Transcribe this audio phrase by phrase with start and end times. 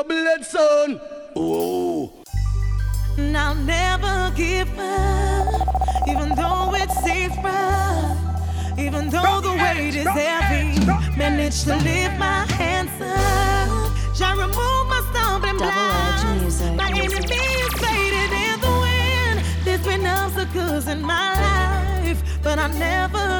[0.00, 1.00] double head son.
[1.36, 2.10] Oh.
[3.18, 8.78] And I'll never give up, even though it seems rough.
[8.78, 10.86] Even though the weight is heavy,
[11.18, 14.16] manage to lift my hands up.
[14.16, 16.60] Shall remove my stumbling blocks.
[16.80, 17.36] My enemy
[17.66, 19.44] is faded in the wind.
[19.64, 23.39] There's been obstacles in my life, but I never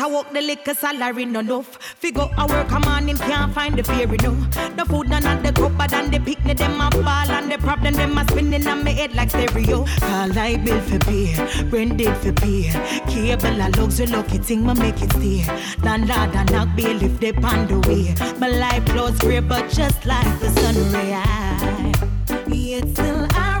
[0.00, 3.76] to work the liquor salary no enough Figure a work a man him can't find
[3.76, 4.76] the fear enough.
[4.76, 7.94] The food none of the cupboard and the picnic them a ball And the problem
[7.94, 9.84] them a spinning on me head like stereo.
[10.00, 11.36] Call light bill for beer,
[11.70, 12.72] rent it for beer.
[13.08, 15.44] Cable a luxury lucky thing me make it stay
[15.82, 18.14] Landlord a knock if they on the way.
[18.38, 21.10] My life flows grey but just like the sun ray
[22.56, 23.59] Yet still I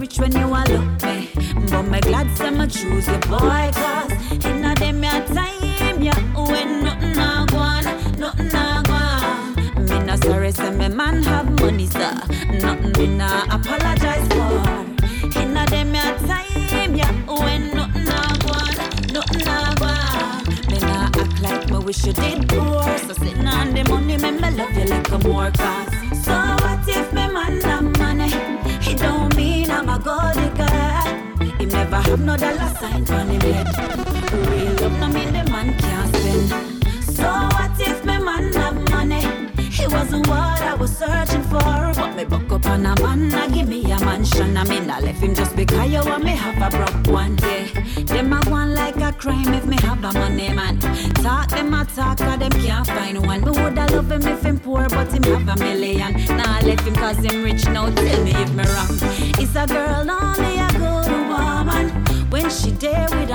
[0.00, 1.28] rich when you a look me.
[1.70, 3.70] But me glad say me choose you, boy.
[3.74, 7.84] Cause in a them your time, yeah, when nothing a go on,
[8.18, 9.84] nothing a go on.
[9.86, 12.14] Me not sorry say me man have money, sir.
[12.62, 14.29] Nothing me not apologize
[32.10, 33.68] He have no dollar sign on him head.
[34.50, 37.04] Real love no mean the man can't spend.
[37.04, 39.22] So what if me man have money?
[39.56, 41.60] It wasn't what I was searching for.
[41.94, 44.56] But me buck up on a man, I give me a mansion.
[44.56, 47.38] I mean, I left him just because you want me have a broke one.
[47.42, 47.66] Yeah,
[48.06, 50.80] them a one like a crime if me have a money man.
[51.22, 53.42] Talk them a talk, cause them can't find one.
[53.44, 56.12] Me woulda love him if him poor, but him have a million.
[56.36, 57.66] Nah, I left him cause him rich.
[57.66, 58.98] Now tell me if me wrong.
[59.38, 60.69] It's a girl only a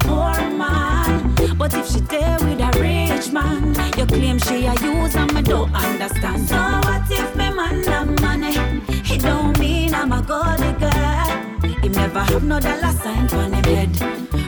[0.00, 1.34] a poor man.
[1.56, 5.42] But if she there with a rich man, you claim she a use and me
[5.42, 6.48] don't understand.
[6.48, 8.54] So what if me man have money?
[8.88, 11.78] It don't mean I'm a gold digger.
[11.82, 14.00] He never have no dollar sign on him head.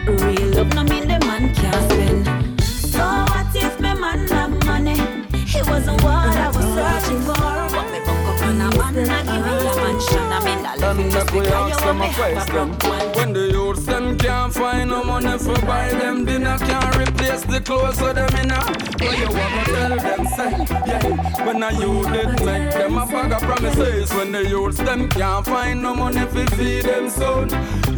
[0.07, 2.61] Real love no mean the man can't spend.
[2.63, 4.99] So what if me man have money?
[5.33, 7.35] It wasn't what I was searching for.
[7.75, 10.27] But me buck up on a man and give me a mansion.
[10.33, 12.01] I mean, I love him Them just make we because ask you them want a
[12.01, 12.53] me have a question.
[12.53, 13.13] broke one.
[13.17, 13.70] When the youths
[14.19, 18.61] can't find no money for buy them dinner, can't replace the clothes so them inna.
[19.01, 20.51] What you wanna tell them say?
[20.87, 24.13] Yeah, when a youth did make them a bag of promises.
[24.15, 27.49] When the youths them can't find no money for feed them son.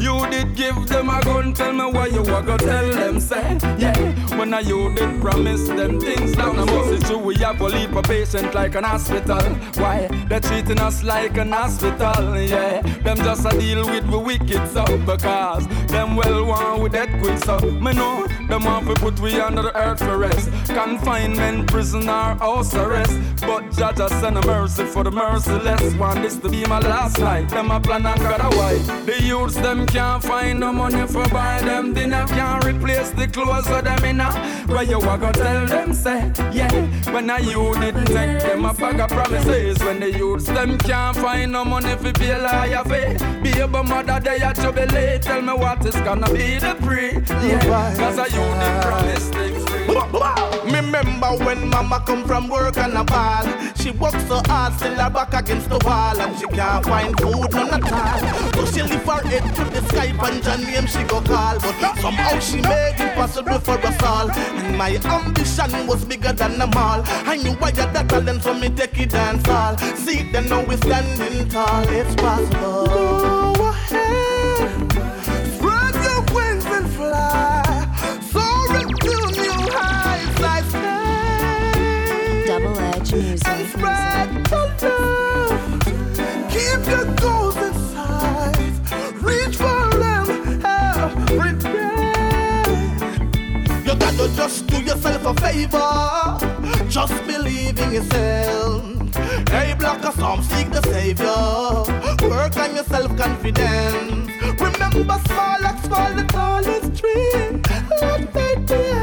[0.01, 3.59] You did give them a gun, tell me what you wanna tell them say?
[3.79, 3.92] Yeah,
[4.43, 7.65] when a youth did promise them things down the must it's true we have a
[7.65, 9.41] leap a patient like an hospital.
[9.81, 12.37] Why they treating us like an hospital?
[12.37, 17.09] Yeah, them just a deal with we wicked so because them well want with that
[17.23, 21.71] quick so me know them want to put we under the earth for rest, confinement,
[21.71, 23.17] prison or house arrest.
[23.43, 25.95] But judge us send a mercy for the merciless.
[25.95, 26.23] one.
[26.23, 27.49] this to be my last night.
[27.49, 28.79] Them a plan and got a why.
[29.05, 33.69] The youths them can't find no money for buy them dinner, can't replace the clothes
[33.69, 34.31] of them inna.
[34.67, 36.73] Where you a go tell them say yeah.
[37.13, 39.79] When a you didn't take them a bag of promises.
[39.81, 43.43] When the youths them can't find no money for pay lawyer fee.
[43.43, 45.23] Baby mother they a jubilate.
[45.23, 47.13] Tell me what is gonna be the pre.
[47.47, 50.42] Yeah, cause a you did promise things free.
[50.93, 53.47] Remember when mama come from work and a ball.
[53.77, 56.21] She works so hard, still her back against the wall.
[56.21, 58.53] And she can't find food, none at all.
[58.53, 61.59] So she lift her head to the sky and Jah name she go call.
[61.61, 64.31] But somehow she made it possible for us all.
[64.31, 67.03] And my ambition was bigger than them all.
[67.07, 70.63] I knew I had that talent so me take it dance all See them now
[70.63, 73.62] we standing tall, it's possible
[94.17, 94.23] day.
[94.23, 96.89] You just do yourself a favor.
[96.89, 99.15] Just believe in yourself.
[99.49, 102.29] Hey, block a some seek the savior.
[102.29, 104.31] Work on your self confidence.
[104.61, 107.61] Remember, small like small, the tallest tree.
[108.01, 109.02] Let faith be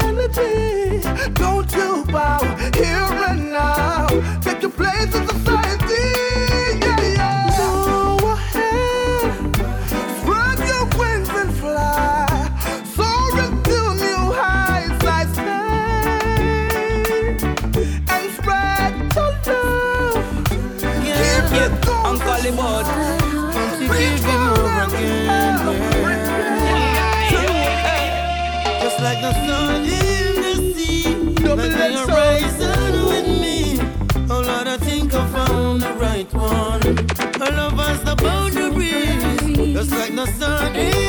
[22.56, 22.84] goals Uncle Libod.
[23.90, 25.70] Reach for them every
[28.82, 33.78] Just like the sun in the sea, Double like the horizon with me.
[34.30, 36.82] Oh Lord, I think I found the right one.
[37.40, 40.99] Our love has the boundaries, just like the sun in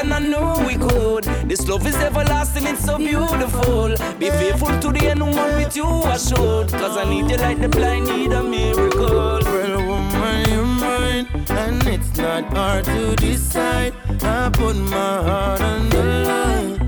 [0.00, 1.24] and I know we could.
[1.48, 3.88] This love is everlasting, it's so beautiful.
[4.18, 6.70] Be faithful to the end, one with you I should.
[6.70, 9.40] Cause I need you like the blind need a miracle.
[9.44, 13.92] Well, woman, you're mine, and it's not hard to decide.
[14.22, 16.78] I put my heart on the line.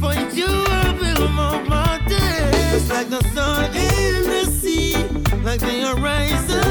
[0.00, 2.52] For you, I build my mountain.
[2.72, 4.94] Just like the sun in the sea,
[5.42, 6.61] like the horizon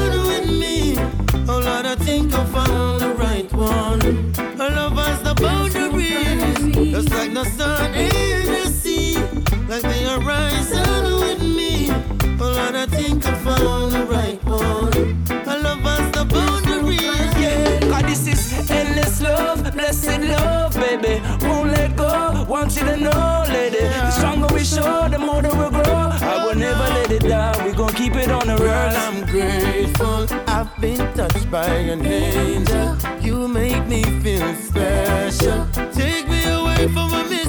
[31.52, 32.96] by an angel.
[33.20, 35.66] You make me feel special.
[35.92, 37.41] Take me away from a minute.